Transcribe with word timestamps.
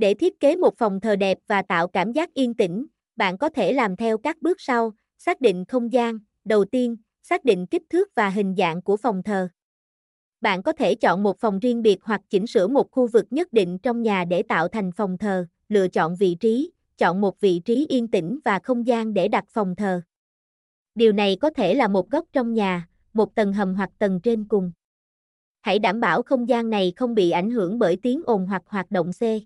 Để 0.00 0.14
thiết 0.14 0.40
kế 0.40 0.56
một 0.56 0.78
phòng 0.78 1.00
thờ 1.00 1.16
đẹp 1.16 1.38
và 1.46 1.62
tạo 1.62 1.88
cảm 1.88 2.12
giác 2.12 2.34
yên 2.34 2.54
tĩnh, 2.54 2.86
bạn 3.16 3.38
có 3.38 3.48
thể 3.48 3.72
làm 3.72 3.96
theo 3.96 4.18
các 4.18 4.42
bước 4.42 4.60
sau, 4.60 4.92
xác 5.18 5.40
định 5.40 5.64
không 5.64 5.92
gian, 5.92 6.18
đầu 6.44 6.64
tiên, 6.64 6.96
xác 7.22 7.44
định 7.44 7.66
kích 7.66 7.82
thước 7.90 8.08
và 8.14 8.30
hình 8.30 8.54
dạng 8.58 8.82
của 8.82 8.96
phòng 8.96 9.22
thờ. 9.22 9.48
Bạn 10.40 10.62
có 10.62 10.72
thể 10.72 10.94
chọn 10.94 11.22
một 11.22 11.38
phòng 11.38 11.58
riêng 11.58 11.82
biệt 11.82 11.98
hoặc 12.02 12.20
chỉnh 12.30 12.46
sửa 12.46 12.68
một 12.68 12.90
khu 12.90 13.06
vực 13.06 13.26
nhất 13.30 13.52
định 13.52 13.78
trong 13.78 14.02
nhà 14.02 14.24
để 14.24 14.42
tạo 14.42 14.68
thành 14.68 14.92
phòng 14.92 15.18
thờ, 15.18 15.46
lựa 15.68 15.88
chọn 15.88 16.16
vị 16.16 16.36
trí, 16.40 16.70
chọn 16.98 17.20
một 17.20 17.40
vị 17.40 17.60
trí 17.64 17.86
yên 17.88 18.08
tĩnh 18.08 18.38
và 18.44 18.58
không 18.58 18.86
gian 18.86 19.14
để 19.14 19.28
đặt 19.28 19.44
phòng 19.48 19.76
thờ. 19.76 20.02
Điều 20.94 21.12
này 21.12 21.36
có 21.40 21.50
thể 21.50 21.74
là 21.74 21.88
một 21.88 22.10
góc 22.10 22.24
trong 22.32 22.54
nhà, 22.54 22.88
một 23.12 23.34
tầng 23.34 23.52
hầm 23.52 23.74
hoặc 23.74 23.90
tầng 23.98 24.20
trên 24.22 24.48
cùng. 24.48 24.72
Hãy 25.60 25.78
đảm 25.78 26.00
bảo 26.00 26.22
không 26.22 26.48
gian 26.48 26.70
này 26.70 26.92
không 26.96 27.14
bị 27.14 27.30
ảnh 27.30 27.50
hưởng 27.50 27.78
bởi 27.78 27.96
tiếng 28.02 28.22
ồn 28.26 28.46
hoặc 28.46 28.62
hoạt 28.66 28.90
động 28.90 29.12
xe. 29.12 29.40